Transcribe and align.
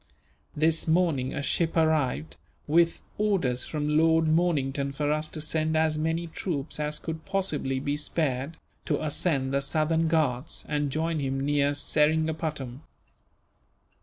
This 0.55 0.87
morning 0.87 1.31
a 1.31 1.43
ship 1.43 1.77
arrived, 1.77 2.35
with 2.65 3.03
orders 3.19 3.65
from 3.65 3.99
Lord 3.99 4.27
Mornington 4.27 4.91
for 4.93 5.11
us 5.11 5.29
to 5.29 5.39
send 5.41 5.77
as 5.77 5.95
many 5.95 6.25
troops 6.25 6.79
as 6.79 6.97
could 6.97 7.23
possibly 7.23 7.79
be 7.79 7.95
spared, 7.95 8.57
to 8.85 8.99
ascend 8.99 9.53
the 9.53 9.61
southern 9.61 10.07
Ghauts 10.07 10.65
and 10.67 10.89
join 10.91 11.19
him 11.19 11.39
near 11.45 11.75
Seringapatam. 11.75 12.81